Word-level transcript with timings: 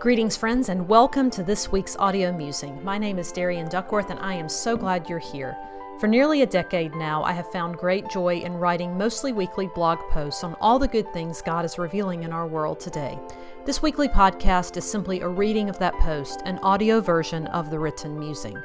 Greetings, 0.00 0.36
friends, 0.36 0.68
and 0.68 0.88
welcome 0.88 1.28
to 1.28 1.42
this 1.42 1.72
week's 1.72 1.96
audio 1.96 2.30
musing. 2.30 2.80
My 2.84 2.98
name 2.98 3.18
is 3.18 3.32
Darian 3.32 3.68
Duckworth, 3.68 4.10
and 4.10 4.20
I 4.20 4.32
am 4.32 4.48
so 4.48 4.76
glad 4.76 5.08
you're 5.08 5.18
here. 5.18 5.56
For 5.98 6.06
nearly 6.06 6.42
a 6.42 6.46
decade 6.46 6.94
now, 6.94 7.24
I 7.24 7.32
have 7.32 7.50
found 7.50 7.78
great 7.78 8.08
joy 8.08 8.36
in 8.36 8.52
writing 8.52 8.96
mostly 8.96 9.32
weekly 9.32 9.68
blog 9.74 9.98
posts 10.10 10.44
on 10.44 10.54
all 10.60 10.78
the 10.78 10.86
good 10.86 11.12
things 11.12 11.42
God 11.42 11.64
is 11.64 11.80
revealing 11.80 12.22
in 12.22 12.32
our 12.32 12.46
world 12.46 12.78
today. 12.78 13.18
This 13.64 13.82
weekly 13.82 14.06
podcast 14.06 14.76
is 14.76 14.88
simply 14.88 15.20
a 15.20 15.26
reading 15.26 15.68
of 15.68 15.80
that 15.80 15.98
post, 15.98 16.42
an 16.44 16.58
audio 16.58 17.00
version 17.00 17.48
of 17.48 17.68
the 17.68 17.80
written 17.80 18.16
musing. 18.16 18.56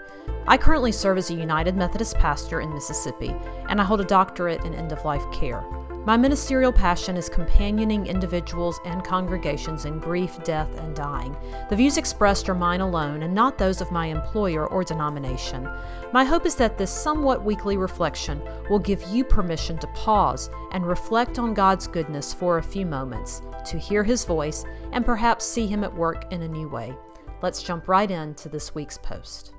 I 0.45 0.55
currently 0.55 0.91
serve 0.91 1.17
as 1.17 1.31
a 1.31 1.33
United 1.33 1.75
Methodist 1.75 2.15
pastor 2.19 2.61
in 2.61 2.71
Mississippi, 2.71 3.33
and 3.69 3.81
I 3.81 3.83
hold 3.83 4.01
a 4.01 4.05
doctorate 4.05 4.63
in 4.65 4.75
end 4.75 4.91
of 4.91 5.03
life 5.03 5.25
care. 5.33 5.63
My 6.05 6.17
ministerial 6.17 6.73
passion 6.73 7.15
is 7.15 7.29
companioning 7.29 8.07
individuals 8.07 8.77
and 8.83 9.05
congregations 9.05 9.85
in 9.85 9.99
grief, 9.99 10.37
death, 10.43 10.67
and 10.79 10.93
dying. 10.93 11.33
The 11.69 11.77
views 11.77 11.97
expressed 11.97 12.49
are 12.49 12.53
mine 12.53 12.81
alone 12.81 13.23
and 13.23 13.33
not 13.33 13.57
those 13.57 13.79
of 13.79 13.89
my 13.89 14.07
employer 14.07 14.67
or 14.67 14.83
denomination. 14.83 15.65
My 16.11 16.25
hope 16.25 16.45
is 16.45 16.55
that 16.55 16.77
this 16.77 16.91
somewhat 16.91 17.45
weekly 17.45 17.77
reflection 17.77 18.41
will 18.69 18.79
give 18.79 19.01
you 19.03 19.23
permission 19.23 19.77
to 19.77 19.87
pause 19.87 20.49
and 20.73 20.85
reflect 20.85 21.39
on 21.39 21.53
God's 21.53 21.87
goodness 21.87 22.33
for 22.33 22.57
a 22.57 22.63
few 22.63 22.85
moments, 22.85 23.41
to 23.67 23.79
hear 23.79 24.03
His 24.03 24.25
voice, 24.25 24.65
and 24.91 25.05
perhaps 25.05 25.45
see 25.45 25.67
Him 25.67 25.85
at 25.85 25.95
work 25.95 26.25
in 26.33 26.41
a 26.41 26.47
new 26.49 26.67
way. 26.67 26.93
Let's 27.41 27.63
jump 27.63 27.87
right 27.87 28.11
into 28.11 28.49
this 28.49 28.75
week's 28.75 28.97
post. 28.97 29.53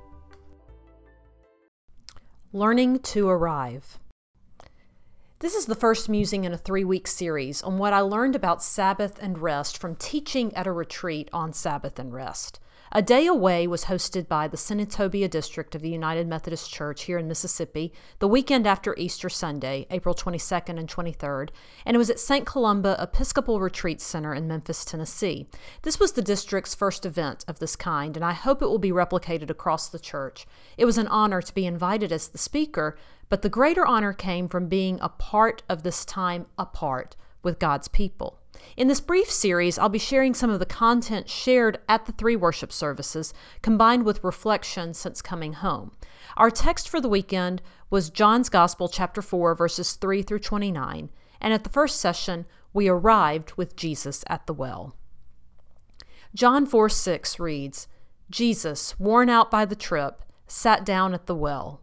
Learning 2.53 2.99
to 2.99 3.31
Arrive. 3.31 3.99
This 5.45 5.55
is 5.55 5.67
the 5.67 5.75
first 5.75 6.09
musing 6.09 6.45
in 6.45 6.55
a 6.55 6.57
three 6.57 6.85
week 6.85 7.07
series 7.07 7.61
on 7.61 7.77
what 7.77 7.93
I 7.93 8.01
learned 8.01 8.35
about 8.35 8.63
Sabbath 8.63 9.19
and 9.21 9.37
rest 9.37 9.77
from 9.77 9.95
teaching 9.95 10.55
at 10.57 10.67
a 10.67 10.73
retreat 10.73 11.29
on 11.35 11.53
Sabbath 11.53 11.99
and 11.99 12.15
rest. 12.15 12.61
A 12.97 13.03
Day 13.03 13.27
Away 13.27 13.67
was 13.67 13.87
hosted 13.87 14.29
by 14.29 14.47
the 14.47 14.57
Senatobia 14.57 15.29
District 15.29 15.75
of 15.75 15.83
the 15.83 15.91
United 15.91 16.29
Methodist 16.29 16.73
Church 16.73 17.03
here 17.03 17.19
in 17.19 17.27
Mississippi 17.27 17.93
the 18.21 18.29
weekend 18.29 18.69
after 18.69 18.95
Easter 18.97 19.29
Sunday, 19.29 19.89
April 19.91 20.15
22nd 20.15 20.79
and 20.79 20.89
23rd, 20.89 21.49
and 21.85 21.97
it 21.97 21.99
was 21.99 22.09
at 22.09 22.21
St. 22.21 22.47
Columba 22.47 22.95
Episcopal 23.01 23.59
Retreat 23.59 24.01
Center 24.01 24.33
in 24.33 24.47
Memphis, 24.47 24.85
Tennessee. 24.85 25.49
This 25.83 25.99
was 25.99 26.13
the 26.13 26.23
district's 26.23 26.77
first 26.77 27.05
event 27.05 27.45
of 27.49 27.59
this 27.59 27.75
kind, 27.75 28.15
and 28.17 28.25
I 28.25 28.33
hope 28.33 28.63
it 28.63 28.69
will 28.69 28.79
be 28.79 28.93
replicated 28.93 29.51
across 29.51 29.89
the 29.89 29.99
church. 29.99 30.47
It 30.79 30.85
was 30.85 30.97
an 30.97 31.09
honor 31.09 31.43
to 31.43 31.53
be 31.53 31.67
invited 31.67 32.13
as 32.13 32.29
the 32.29 32.39
speaker, 32.39 32.97
but 33.29 33.43
the 33.43 33.49
greater 33.49 33.85
honor 33.85 34.13
came 34.13 34.49
from 34.49 34.69
being 34.69 35.01
a 35.01 35.09
part 35.09 35.65
of 35.69 35.83
this 35.83 36.05
time 36.05 36.47
apart 36.57 37.17
with 37.45 37.59
God's 37.59 37.89
people. 37.89 38.41
In 38.77 38.89
this 38.89 39.01
brief 39.01 39.31
series, 39.31 39.79
I'll 39.79 39.89
be 39.89 39.99
sharing 39.99 40.35
some 40.35 40.51
of 40.51 40.59
the 40.59 40.67
content 40.67 41.29
shared 41.29 41.79
at 41.89 42.07
the 42.07 42.13
three 42.13 42.35
worship 42.35 42.73
services, 42.73 43.35
combined 43.63 44.05
with 44.05 44.25
reflection 44.25 44.95
since 44.95 45.23
coming 45.23 45.53
home. 45.53 45.93
Our 46.37 46.51
text 46.51 46.89
for 46.89 47.01
the 47.01 47.09
weekend 47.09 47.63
was 47.91 48.11
John's 48.11 48.49
Gospel, 48.49 48.89
chapter 48.89 49.23
4, 49.23 49.55
verses 49.55 49.93
3 49.95 50.23
through 50.23 50.41
29, 50.41 51.11
and 51.41 51.53
at 51.53 51.63
the 51.63 51.71
first 51.71 52.01
session, 52.01 52.47
we 52.73 52.89
arrived 52.89 53.53
with 53.53 53.77
Jesus 53.77 54.25
at 54.29 54.47
the 54.47 54.55
well. 54.55 54.97
John 56.35 56.67
4 56.67 56.89
6 56.89 57.39
reads, 57.39 57.87
Jesus, 58.31 58.99
worn 58.99 59.29
out 59.29 59.51
by 59.51 59.65
the 59.65 59.77
trip, 59.77 60.23
sat 60.49 60.85
down 60.85 61.15
at 61.15 61.27
the 61.27 61.37
well. 61.37 61.81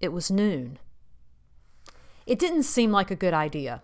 It 0.00 0.12
was 0.12 0.30
noon. 0.30 0.78
It 2.26 2.38
didn't 2.38 2.62
seem 2.62 2.90
like 2.90 3.10
a 3.10 3.16
good 3.16 3.34
idea. 3.34 3.82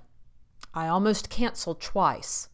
I 0.76 0.88
almost 0.88 1.30
canceled 1.30 1.80
twice. 1.80 2.50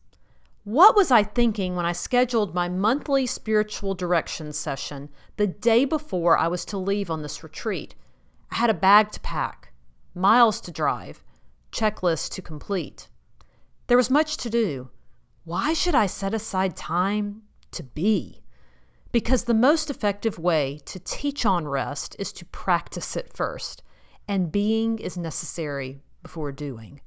What 0.62 0.94
was 0.94 1.10
I 1.10 1.24
thinking 1.24 1.74
when 1.74 1.84
I 1.84 1.90
scheduled 1.90 2.54
my 2.54 2.68
monthly 2.68 3.26
spiritual 3.26 3.96
direction 3.96 4.52
session 4.52 5.08
the 5.38 5.48
day 5.48 5.84
before 5.84 6.38
I 6.38 6.46
was 6.46 6.64
to 6.66 6.78
leave 6.78 7.10
on 7.10 7.22
this 7.22 7.42
retreat? 7.42 7.96
I 8.52 8.54
had 8.54 8.70
a 8.70 8.74
bag 8.74 9.10
to 9.10 9.20
pack, 9.20 9.72
miles 10.14 10.60
to 10.60 10.70
drive, 10.70 11.24
checklists 11.72 12.30
to 12.34 12.42
complete. 12.42 13.08
There 13.88 13.96
was 13.96 14.08
much 14.08 14.36
to 14.36 14.48
do. 14.48 14.90
Why 15.42 15.72
should 15.72 15.96
I 15.96 16.06
set 16.06 16.32
aside 16.32 16.76
time 16.76 17.42
to 17.72 17.82
be? 17.82 18.44
Because 19.10 19.44
the 19.44 19.52
most 19.52 19.90
effective 19.90 20.38
way 20.38 20.78
to 20.84 21.00
teach 21.00 21.44
on 21.44 21.66
rest 21.66 22.14
is 22.20 22.32
to 22.34 22.44
practice 22.44 23.16
it 23.16 23.32
first, 23.32 23.82
and 24.28 24.52
being 24.52 25.00
is 25.00 25.18
necessary 25.18 26.02
before 26.22 26.52
doing. 26.52 27.00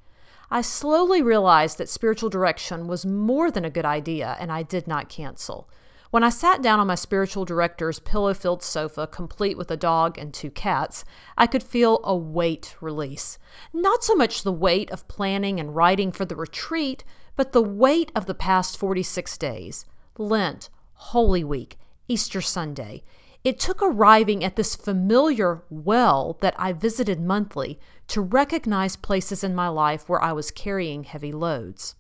I 0.51 0.61
slowly 0.61 1.21
realized 1.21 1.77
that 1.77 1.89
spiritual 1.89 2.29
direction 2.29 2.87
was 2.87 3.05
more 3.05 3.49
than 3.49 3.65
a 3.65 3.69
good 3.69 3.85
idea, 3.85 4.37
and 4.39 4.51
I 4.51 4.63
did 4.63 4.87
not 4.87 5.09
cancel. 5.09 5.69
When 6.11 6.23
I 6.23 6.29
sat 6.29 6.61
down 6.61 6.79
on 6.79 6.87
my 6.87 6.95
spiritual 6.95 7.45
director's 7.45 7.99
pillow 7.99 8.33
filled 8.33 8.63
sofa, 8.63 9.07
complete 9.07 9.57
with 9.57 9.69
a 9.69 9.75
dog 9.75 10.17
and 10.17 10.33
two 10.33 10.49
cats, 10.49 11.03
I 11.37 11.45
could 11.47 11.63
feel 11.63 11.99
a 12.03 12.15
weight 12.15 12.75
release. 12.79 13.37
Not 13.73 14.03
so 14.03 14.15
much 14.15 14.43
the 14.43 14.51
weight 14.51 14.89
of 14.91 15.07
planning 15.07 15.59
and 15.59 15.75
writing 15.75 16.11
for 16.11 16.23
the 16.23 16.35
retreat, 16.35 17.03
but 17.35 17.51
the 17.51 17.61
weight 17.61 18.11
of 18.15 18.27
the 18.27 18.33
past 18.33 18.77
46 18.77 19.37
days 19.37 19.85
Lent, 20.17 20.69
Holy 20.93 21.43
Week, 21.43 21.77
Easter 22.07 22.39
Sunday. 22.39 23.03
It 23.45 23.59
took 23.59 23.83
arriving 23.83 24.43
at 24.43 24.55
this 24.55 24.75
familiar 24.75 25.61
well 25.69 26.35
that 26.41 26.55
I 26.57 26.73
visited 26.73 27.21
monthly 27.21 27.79
to 28.07 28.19
recognize 28.19 28.95
places 28.95 29.43
in 29.43 29.53
my 29.53 29.67
life 29.67 30.09
where 30.09 30.19
I 30.19 30.31
was 30.31 30.49
carrying 30.49 31.03
heavy 31.03 31.31
loads. 31.31 31.93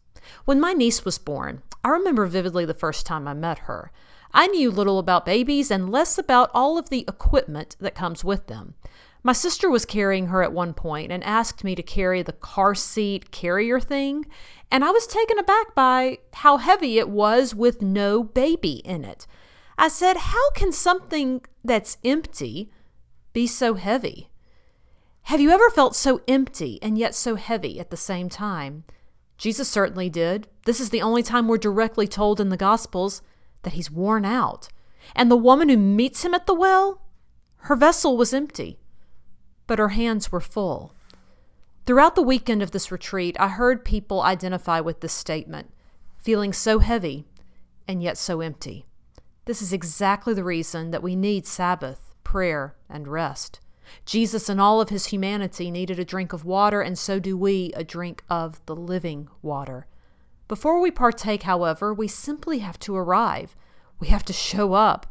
When 0.45 0.59
my 0.59 0.73
niece 0.73 1.05
was 1.05 1.19
born, 1.19 1.61
I 1.83 1.89
remember 1.89 2.25
vividly 2.25 2.65
the 2.65 2.73
first 2.73 3.05
time 3.05 3.27
I 3.27 3.35
met 3.35 3.59
her. 3.59 3.91
I 4.33 4.47
knew 4.47 4.71
little 4.71 4.97
about 4.97 5.23
babies 5.23 5.69
and 5.69 5.91
less 5.91 6.17
about 6.17 6.49
all 6.51 6.79
of 6.79 6.89
the 6.89 7.05
equipment 7.07 7.75
that 7.79 7.93
comes 7.93 8.23
with 8.23 8.47
them. 8.47 8.73
My 9.21 9.33
sister 9.33 9.69
was 9.69 9.85
carrying 9.85 10.27
her 10.27 10.41
at 10.41 10.51
one 10.51 10.73
point 10.73 11.11
and 11.11 11.23
asked 11.23 11.63
me 11.63 11.75
to 11.75 11.83
carry 11.83 12.23
the 12.23 12.33
car 12.33 12.73
seat 12.73 13.29
carrier 13.29 13.79
thing, 13.79 14.25
and 14.71 14.83
I 14.83 14.89
was 14.89 15.05
taken 15.05 15.37
aback 15.37 15.75
by 15.75 16.17
how 16.33 16.57
heavy 16.57 16.97
it 16.97 17.09
was 17.09 17.53
with 17.53 17.83
no 17.83 18.23
baby 18.23 18.81
in 18.83 19.05
it. 19.05 19.27
I 19.77 19.87
said, 19.87 20.17
How 20.17 20.51
can 20.51 20.71
something 20.71 21.41
that's 21.63 21.97
empty 22.03 22.71
be 23.33 23.47
so 23.47 23.75
heavy? 23.75 24.29
Have 25.23 25.41
you 25.41 25.49
ever 25.49 25.69
felt 25.69 25.95
so 25.95 26.21
empty 26.27 26.79
and 26.81 26.97
yet 26.97 27.15
so 27.15 27.35
heavy 27.35 27.79
at 27.79 27.89
the 27.89 27.97
same 27.97 28.29
time? 28.29 28.83
Jesus 29.37 29.67
certainly 29.67 30.09
did. 30.09 30.47
This 30.65 30.79
is 30.79 30.91
the 30.91 31.01
only 31.01 31.23
time 31.23 31.47
we're 31.47 31.57
directly 31.57 32.07
told 32.07 32.39
in 32.39 32.49
the 32.49 32.57
Gospels 32.57 33.21
that 33.63 33.73
he's 33.73 33.91
worn 33.91 34.23
out. 34.23 34.69
And 35.15 35.29
the 35.29 35.35
woman 35.35 35.69
who 35.69 35.77
meets 35.77 36.23
him 36.23 36.33
at 36.33 36.45
the 36.45 36.53
well, 36.53 37.01
her 37.57 37.75
vessel 37.75 38.15
was 38.15 38.33
empty, 38.33 38.79
but 39.67 39.79
her 39.79 39.89
hands 39.89 40.31
were 40.31 40.41
full. 40.41 40.93
Throughout 41.85 42.15
the 42.15 42.21
weekend 42.21 42.61
of 42.63 42.71
this 42.71 42.91
retreat, 42.91 43.35
I 43.39 43.49
heard 43.49 43.85
people 43.85 44.21
identify 44.21 44.79
with 44.79 45.01
this 45.01 45.13
statement 45.13 45.71
feeling 46.17 46.53
so 46.53 46.79
heavy 46.79 47.25
and 47.87 48.01
yet 48.01 48.17
so 48.17 48.41
empty. 48.41 48.85
This 49.45 49.61
is 49.61 49.71
exactly 49.71 50.33
the 50.33 50.43
reason 50.43 50.89
that 50.89 51.03
we 51.03 51.15
need 51.15 51.45
Sabbath, 51.45 52.15
prayer, 52.23 52.75
and 52.89 53.07
rest. 53.07 53.59
Jesus, 54.03 54.49
in 54.49 54.59
all 54.59 54.81
of 54.81 54.89
his 54.89 55.07
humanity, 55.07 55.69
needed 55.69 55.99
a 55.99 56.05
drink 56.05 56.33
of 56.33 56.45
water, 56.45 56.81
and 56.81 56.97
so 56.97 57.19
do 57.19 57.37
we 57.37 57.71
a 57.75 57.83
drink 57.83 58.23
of 58.27 58.65
the 58.65 58.75
living 58.75 59.29
water. 59.43 59.85
Before 60.47 60.79
we 60.79 60.89
partake, 60.89 61.43
however, 61.43 61.93
we 61.93 62.07
simply 62.07 62.59
have 62.59 62.79
to 62.79 62.95
arrive. 62.95 63.55
We 63.99 64.07
have 64.07 64.25
to 64.25 64.33
show 64.33 64.73
up. 64.73 65.05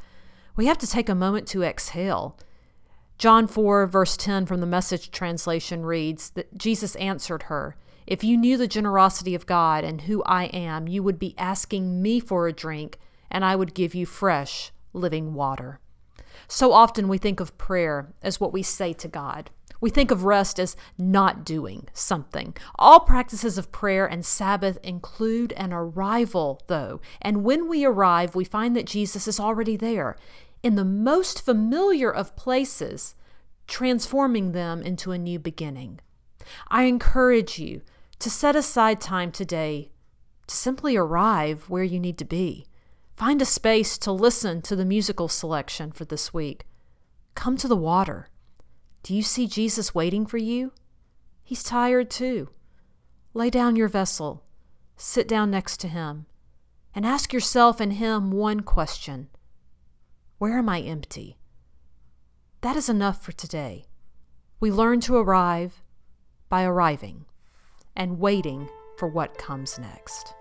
We 0.57 0.67
have 0.67 0.79
to 0.79 0.87
take 0.87 1.09
a 1.09 1.15
moment 1.15 1.47
to 1.49 1.63
exhale. 1.63 2.37
John 3.19 3.47
4, 3.47 3.87
verse 3.87 4.17
10 4.17 4.47
from 4.47 4.61
the 4.61 4.67
message 4.67 5.13
translation 5.13 5.87
reads 5.87 6.31
that 6.31 6.59
Jesus 6.59 6.97
answered 6.97 7.45
her, 7.45 7.77
If 8.07 8.25
you 8.25 8.37
knew 8.37 8.57
the 8.57 8.67
generosity 8.67 9.37
of 9.37 9.47
God 9.47 9.85
and 9.85 10.03
who 10.03 10.25
I 10.25 10.47
am, 10.47 10.89
you 10.89 11.05
would 11.05 11.21
be 11.21 11.37
asking 11.39 12.03
me 12.03 12.19
for 12.19 12.49
a 12.49 12.53
drink 12.53 12.99
and 13.35 13.45
I 13.45 13.57
would 13.57 13.75
give 13.75 13.97
you 13.97 14.07
fresh, 14.07 14.71
living 14.93 15.35
water. 15.35 15.81
So 16.47 16.73
often 16.73 17.09
we 17.09 17.19
think 17.19 17.41
of 17.41 17.59
prayer 17.59 18.15
as 18.23 18.39
what 18.39 18.53
we 18.53 18.63
say 18.63 18.93
to 18.93 19.09
God. 19.09 19.51
We 19.81 19.91
think 19.91 20.13
of 20.13 20.25
rest 20.25 20.61
as 20.61 20.77
not 20.97 21.45
doing 21.45 21.89
something. 21.93 22.55
All 22.79 23.01
practices 23.01 23.59
of 23.59 23.73
prayer 23.73 24.07
and 24.07 24.25
Sabbath 24.25 24.79
include 24.85 25.53
an 25.55 25.73
arrival, 25.73 26.63
though. 26.69 27.01
And 27.21 27.43
when 27.43 27.69
we 27.69 27.85
arrive, 27.85 28.37
we 28.37 28.45
find 28.45 28.77
that 28.77 28.87
Jesus 28.87 29.27
is 29.27 29.41
already 29.41 29.77
there, 29.77 30.17
in 30.63 30.77
the 30.77 30.85
most 30.85 31.45
familiar 31.45 32.15
of 32.15 32.37
places, 32.37 33.17
transforming 33.67 34.53
them 34.53 34.81
into 34.81 35.11
a 35.11 35.19
new 35.19 35.41
beginning. 35.41 35.99
I 36.69 36.85
encourage 36.85 37.59
you 37.59 37.83
to 38.21 38.31
set 38.31 38.55
aside 38.55 39.01
time 39.01 39.33
today 39.33 39.91
to 40.47 40.55
simply 40.55 40.95
arrive 40.97 41.69
where 41.69 41.83
you 41.83 41.99
need 41.99 42.17
to 42.19 42.25
be. 42.25 42.67
Find 43.17 43.41
a 43.41 43.47
space 43.47 43.97
to 43.99 44.13
listen 44.13 44.61
to 44.63 44.77
the 44.77 44.85
musical 44.85 45.29
selection 45.29 45.93
for 45.93 46.05
this 46.05 46.35
week. 46.35 46.67
Come 47.35 47.57
to 47.59 47.69
the 47.69 47.77
water. 47.77 48.29
Do 49.03 49.15
you 49.15 49.23
see 49.23 49.47
Jesus 49.47 49.95
waiting 49.95 50.27
for 50.27 50.39
you? 50.39 50.73
He's 51.43 51.63
tired 51.63 52.11
too. 52.11 52.51
Lay 53.33 53.51
down 53.51 53.77
your 53.77 53.89
vessel. 53.89 54.45
Sit 54.97 55.29
down 55.29 55.51
next 55.51 55.79
to 55.81 55.89
him. 55.89 56.27
and 56.95 57.05
ask 57.05 57.33
yourself 57.33 57.81
and 57.81 57.95
Him 57.95 58.31
one 58.31 58.61
question 58.61 59.29
Where 60.39 60.59
am 60.59 60.69
I 60.69 60.81
empty? 60.81 61.37
That 62.61 62.77
is 62.77 62.89
enough 62.89 63.23
for 63.23 63.33
today. 63.33 63.87
We 64.61 64.71
learn 64.71 65.01
to 65.01 65.17
arrive 65.17 65.83
by 66.49 66.65
arriving 66.65 67.27
and 67.97 68.21
waiting 68.21 68.69
for 68.97 69.09
what 69.09 69.37
comes 69.39 69.79
next. 69.79 70.35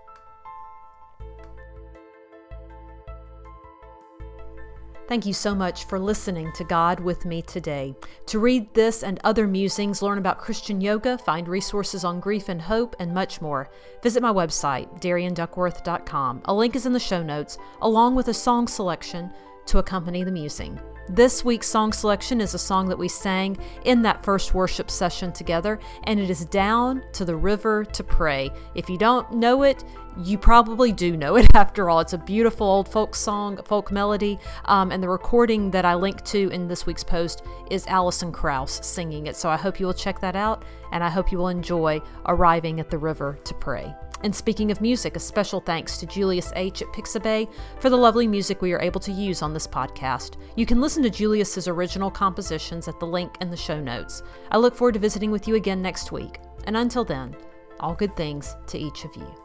Thank 5.06 5.26
you 5.26 5.34
so 5.34 5.54
much 5.54 5.84
for 5.84 5.98
listening 5.98 6.50
to 6.52 6.64
God 6.64 6.98
with 6.98 7.26
me 7.26 7.42
today. 7.42 7.94
To 8.26 8.38
read 8.38 8.72
this 8.72 9.02
and 9.02 9.20
other 9.22 9.46
musings, 9.46 10.00
learn 10.00 10.16
about 10.16 10.38
Christian 10.38 10.80
yoga, 10.80 11.18
find 11.18 11.46
resources 11.46 12.04
on 12.04 12.20
grief 12.20 12.48
and 12.48 12.60
hope, 12.60 12.96
and 12.98 13.12
much 13.12 13.42
more, 13.42 13.68
visit 14.02 14.22
my 14.22 14.32
website, 14.32 15.02
darianduckworth.com. 15.02 16.42
A 16.46 16.54
link 16.54 16.74
is 16.74 16.86
in 16.86 16.94
the 16.94 17.00
show 17.00 17.22
notes, 17.22 17.58
along 17.82 18.14
with 18.14 18.28
a 18.28 18.34
song 18.34 18.66
selection 18.66 19.30
to 19.66 19.78
accompany 19.78 20.24
the 20.24 20.32
musing. 20.32 20.80
This 21.08 21.44
week's 21.44 21.66
song 21.66 21.92
selection 21.92 22.40
is 22.40 22.54
a 22.54 22.58
song 22.58 22.88
that 22.88 22.98
we 22.98 23.08
sang 23.08 23.58
in 23.84 24.00
that 24.02 24.24
first 24.24 24.54
worship 24.54 24.90
session 24.90 25.32
together, 25.32 25.78
and 26.04 26.18
it 26.18 26.30
is 26.30 26.46
Down 26.46 27.02
to 27.12 27.26
the 27.26 27.36
River 27.36 27.84
to 27.84 28.02
Pray. 28.02 28.50
If 28.74 28.88
you 28.88 28.96
don't 28.96 29.30
know 29.32 29.64
it, 29.64 29.84
you 30.16 30.38
probably 30.38 30.92
do 30.92 31.14
know 31.14 31.36
it 31.36 31.46
after 31.54 31.90
all. 31.90 32.00
It's 32.00 32.14
a 32.14 32.18
beautiful 32.18 32.66
old 32.66 32.88
folk 32.88 33.14
song, 33.14 33.60
folk 33.64 33.92
melody, 33.92 34.38
um, 34.64 34.92
and 34.92 35.02
the 35.02 35.08
recording 35.08 35.70
that 35.72 35.84
I 35.84 35.94
linked 35.94 36.24
to 36.26 36.48
in 36.48 36.68
this 36.68 36.86
week's 36.86 37.04
post 37.04 37.42
is 37.70 37.86
Alison 37.86 38.32
Krauss 38.32 38.80
singing 38.82 39.26
it. 39.26 39.36
So 39.36 39.50
I 39.50 39.58
hope 39.58 39.78
you 39.78 39.84
will 39.84 39.92
check 39.92 40.20
that 40.20 40.36
out, 40.36 40.64
and 40.90 41.04
I 41.04 41.10
hope 41.10 41.30
you 41.30 41.36
will 41.36 41.48
enjoy 41.48 42.00
arriving 42.24 42.80
at 42.80 42.88
the 42.88 42.98
river 42.98 43.38
to 43.44 43.52
pray. 43.52 43.94
And 44.24 44.34
speaking 44.34 44.70
of 44.70 44.80
music, 44.80 45.16
a 45.16 45.20
special 45.20 45.60
thanks 45.60 45.98
to 45.98 46.06
Julius 46.06 46.50
H. 46.56 46.80
at 46.80 46.88
Pixabay 46.88 47.46
for 47.78 47.90
the 47.90 47.96
lovely 47.96 48.26
music 48.26 48.62
we 48.62 48.72
are 48.72 48.80
able 48.80 49.00
to 49.00 49.12
use 49.12 49.42
on 49.42 49.52
this 49.52 49.66
podcast. 49.66 50.38
You 50.56 50.64
can 50.64 50.80
listen 50.80 51.02
to 51.02 51.10
Julius's 51.10 51.68
original 51.68 52.10
compositions 52.10 52.88
at 52.88 52.98
the 52.98 53.06
link 53.06 53.36
in 53.42 53.50
the 53.50 53.56
show 53.56 53.78
notes. 53.78 54.22
I 54.50 54.56
look 54.56 54.74
forward 54.74 54.94
to 54.94 54.98
visiting 54.98 55.30
with 55.30 55.46
you 55.46 55.56
again 55.56 55.82
next 55.82 56.10
week. 56.10 56.40
And 56.66 56.74
until 56.74 57.04
then, 57.04 57.36
all 57.80 57.94
good 57.94 58.16
things 58.16 58.56
to 58.68 58.78
each 58.78 59.04
of 59.04 59.14
you. 59.14 59.43